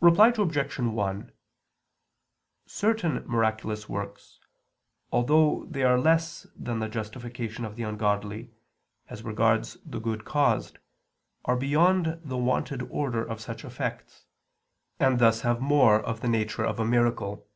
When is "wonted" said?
12.38-12.82